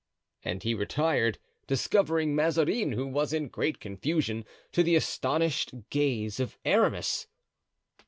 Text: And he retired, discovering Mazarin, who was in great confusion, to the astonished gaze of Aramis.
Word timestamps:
And 0.43 0.63
he 0.63 0.73
retired, 0.73 1.37
discovering 1.67 2.33
Mazarin, 2.33 2.93
who 2.93 3.05
was 3.05 3.33
in 3.33 3.49
great 3.49 3.79
confusion, 3.79 4.45
to 4.71 4.81
the 4.81 4.95
astonished 4.95 5.75
gaze 5.91 6.39
of 6.39 6.57
Aramis. 6.65 7.27